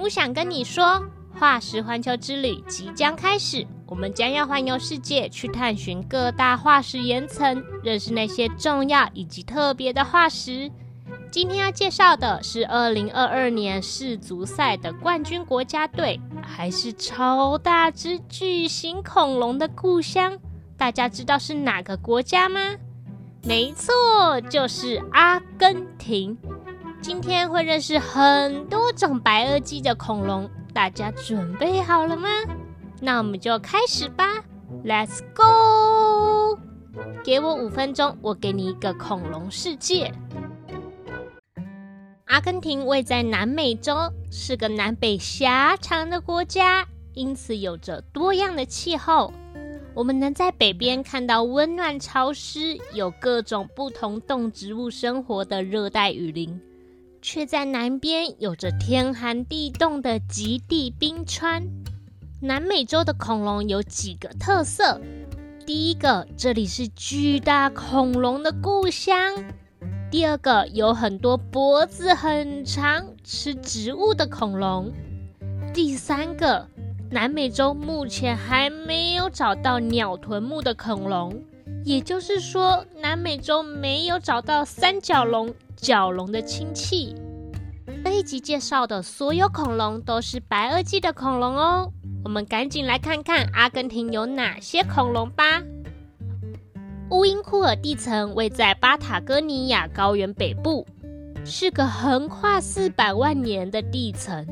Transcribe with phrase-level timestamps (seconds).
[0.00, 1.04] 我想跟你说，
[1.38, 10.70] 化石环球之旅即将开始，我们将要环游世界，去探寻各大化石岩层，认识那些重要以及特别的化石。
[11.30, 20.38] 今天要介绍的是二零二二年世足赛的冠军国家队，还是超大只巨型恐龙的故乡？
[20.78, 22.60] 大家知道是哪个国家吗？
[23.44, 26.38] 没错，就是阿根廷。
[27.02, 32.28] 今天会认识很多种白垩纪的恐龙，大家准备好了吗？
[33.00, 34.24] 那我们就开始吧
[34.84, 36.58] ，Let's go！
[37.24, 40.12] 给我五分钟，我给你一个恐龙世界。
[42.26, 49.32] 阿根廷位在南美洲，是个南北狭长的国家，因此有着多样的气候。
[49.94, 56.60] 我们能在北边看到温暖潮湿、有各种不同动植物生活的热带雨林。
[57.22, 61.62] 却在南边有着天寒地冻的极地冰川。
[62.40, 65.00] 南美洲的恐龙有几个特色：
[65.66, 69.34] 第一个，这里是巨大恐龙的故乡；
[70.10, 74.90] 第二个，有很多脖子很长、吃植物的恐龙；
[75.74, 76.66] 第三个，
[77.10, 81.42] 南美洲目前还没有找到鸟臀目的恐龙，
[81.84, 85.52] 也就是说，南美洲没有找到三角龙。
[85.76, 87.16] 角龙的亲戚。
[88.04, 91.90] 这一集介绍的所有恐龙都是白垩纪的恐龙哦。
[92.22, 95.62] 我们赶紧来看看阿根廷有哪些恐龙吧。
[97.10, 100.86] 乌因库尔地层位在巴塔哥尼亚高原北部，
[101.46, 104.46] 是个横跨四百万年的地层。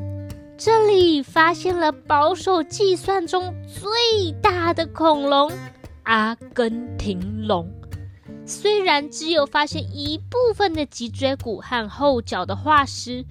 [0.56, 5.52] 这里发现了保守计算中最大的恐龙——
[6.08, 7.70] 阿根廷龙。
[8.46, 13.26] 虽然只有发现一部分的脊椎骨和后脚的化石，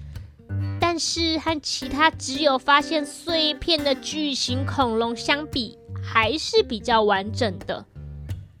[0.78, 7.84] 但是和其他只有发现碎片的巨型恐龙相比，还是比较完整的。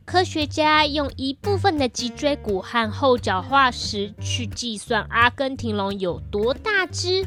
[0.04, 7.24] 科学家用一部分的脊椎骨和后脚化石去计算阿根廷龙有多大只，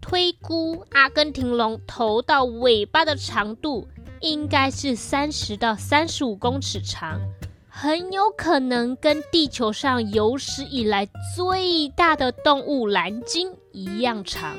[0.00, 3.86] 推估阿根廷龙头到尾巴的长度
[4.24, 7.20] 应该是三十到三十五公尺长。
[7.68, 14.56] 很有可能跟地球上有史以来最大的动物蓝鲸一样长。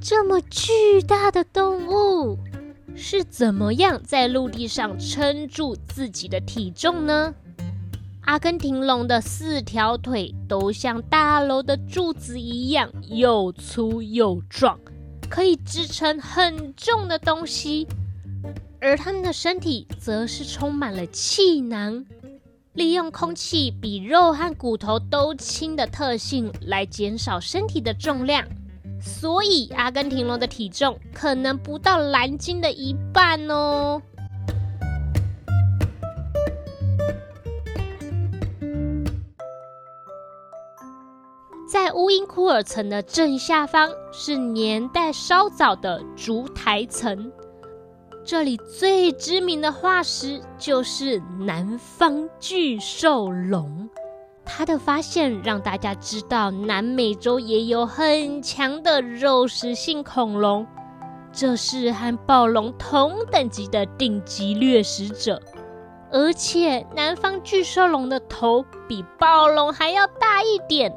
[0.00, 2.38] 这么巨大的动物
[2.94, 7.34] 是怎么样在陆地上撑住自己的体重呢？
[8.22, 14.78] 阿根廷龙的四条腿都像大楼的柱子一样又粗又壮，
[15.28, 17.86] 可以支撑很重的东西。
[18.84, 22.04] 而它们的身体则是充满了气囊，
[22.74, 28.46] 利用空气比肉和骨头都轻的特性来减少身体的重量，
[29.00, 34.02] 所以阿根廷龙的体重可能不到蓝鲸的一半哦。
[41.66, 47.32] 在乌因库尔层的正下方是年代稍早的烛台层。
[48.24, 53.90] 这里最知名的化石就是南方巨兽龙，
[54.46, 60.66] 它的发现让大家知道南美洲也有很强的肉食性恐龙，
[61.34, 65.38] 这是和暴龙同等级的顶级掠食者，
[66.10, 70.90] 而且南方巨兽龙的头比暴龙还要大一点，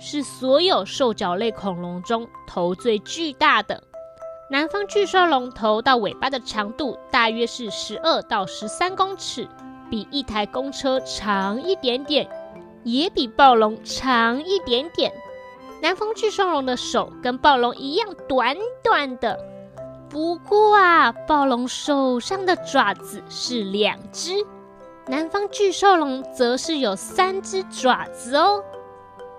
[0.00, 3.80] 是所有兽脚类恐龙中头最巨大的。
[4.50, 9.48] 南方巨兽龙头到尾巴的长度大约是十二到十三公尺，
[9.90, 12.28] 比一台公车长一点点，
[12.82, 15.10] 也比暴龙长一点点。
[15.80, 19.38] 南方巨兽龙的手跟暴龙一样短短的，
[20.10, 24.34] 不过啊，暴龙手上的爪子是两只，
[25.06, 28.62] 南方巨兽龙则是有三只爪子哦。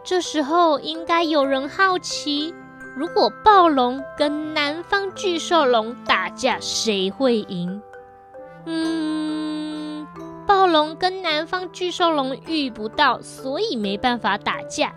[0.04, 2.54] 这时候应该有人好奇。
[2.96, 7.82] 如果暴龙跟南方巨兽龙打架，谁会赢？
[8.66, 10.08] 嗯，
[10.48, 14.94] 暴龙跟南方巨兽龙遇不到，所以没办法打架。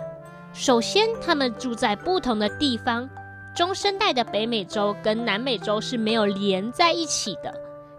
[0.53, 3.11] 首先，它们住在不同的地方，
[3.53, 7.53] 中生代的北美洲跟南美洲是没有连在一起的。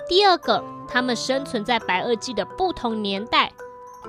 [0.08, 3.52] 第二个，它们生存在白垩纪的不同年代，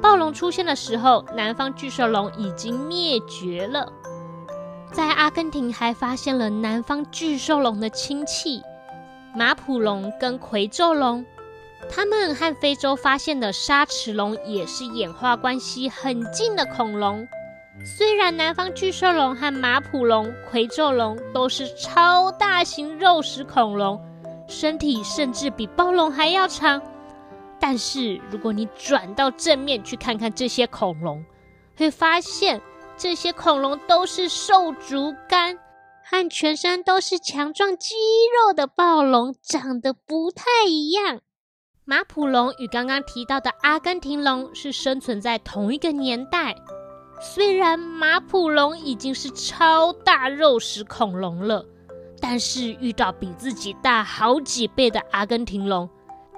[0.01, 3.93] 暴龙出现的时候，南方巨兽龙已经灭绝了。
[4.93, 8.63] 在阿根廷还发现了南方巨兽龙的亲戚
[9.37, 11.25] 马普龙跟魁宙龙，
[11.89, 17.27] 它们和非洲发现的沙齿龙也是演化关系很近的恐龙。
[17.97, 24.03] 虽然南方巨兽龙和马普龙、魁宙龙都是超大型肉食恐龙，
[24.49, 26.83] 身体甚至比暴龙还要长，
[27.61, 31.25] 但是如果你转到正面去看看这些恐龙，
[31.77, 32.61] 会发现
[33.03, 35.57] 这些恐龙都是瘦竹竿，
[36.05, 37.95] 和全身都是强壮肌
[38.29, 41.21] 肉的暴龙长得不太一样。
[41.87, 46.55] 马普龙与刚刚提到的阿根廷龙是生存在同一个年代。
[47.23, 51.65] 虽然马普龙已经是超大肉食恐龙了，
[52.21, 55.89] 但是遇到比自己大好几倍的阿根廷龙，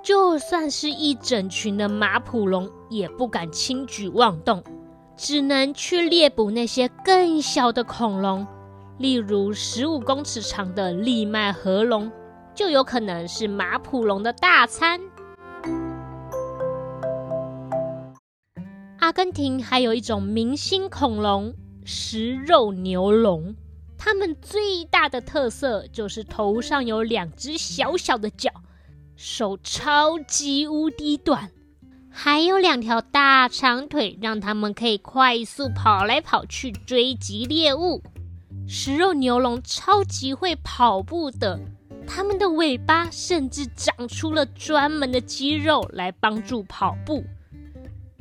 [0.00, 4.62] 就算是一整群的马普龙也不敢轻举妄动，
[5.22, 8.44] 只能去猎捕那些更小的恐龙，
[8.98, 12.10] 例如十五公尺长的利麦河龙，
[12.56, 15.00] 就有可能是马普龙的大餐。
[18.98, 21.54] 阿根廷还有一种明星恐龙——
[21.86, 23.54] 食肉牛龙。
[23.96, 28.50] 它们最大的特色就是头上有两只小小的角，
[29.14, 31.52] 手超级无敌短，
[32.12, 38.02] 还有两条大长腿，让它们可以快速跑来跑去追击猎物。
[38.68, 41.58] 食肉牛龙超级会跑步的，
[42.06, 47.24] 它们的尾巴甚至长出了专门的肌肉来帮助跑步。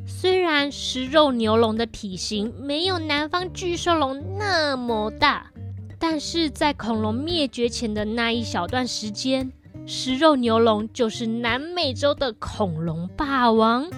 [0.08, 5.52] 虽然食肉牛龙的体型没有南方巨兽龙那么大，
[6.00, 9.52] 但是在恐龙灭绝前的那一小段时间，
[9.86, 13.90] 食肉牛龙就是南美洲的恐龙霸王。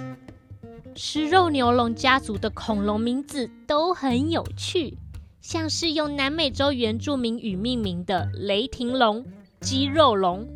[0.95, 4.97] 食肉牛龙家族的恐龙名字都很有趣，
[5.41, 9.25] 像是用南美洲原住民语命名的雷霆龙、
[9.59, 10.47] 肌肉龙，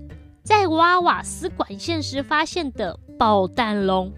[0.44, 4.12] 在挖瓦斯管线时发现的爆弹龙。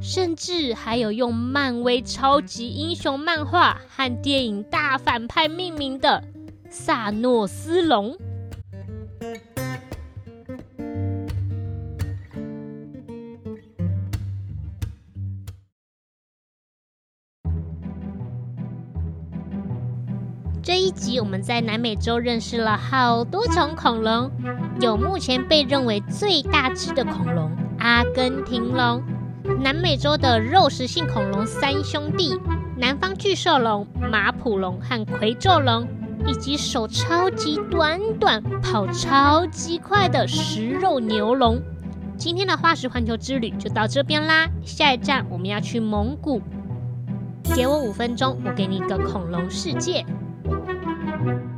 [0.00, 6.22] 甚至还有用漫威超级英雄漫画和电影大反派命名的
[6.70, 8.16] 萨诺斯龙。
[20.78, 24.30] 这一集我们在南美洲认识了好多种恐龙，
[24.80, 29.02] 有目前被认为最大只的恐龙——阿根廷龙。
[29.58, 32.38] 南美洲的肉食性恐龙三兄弟：
[32.76, 35.84] 南方巨兽龙、马普龙和魁宙龙，
[36.24, 41.60] 以及手超级短短、跑超级快的食肉牛龙。
[42.16, 46.40] 今天的化石环球之旅就到这边啦，下一站我们要去蒙古。
[47.56, 50.06] 给我五分钟，我给你一个恐龙世界。
[51.18, 51.57] Thank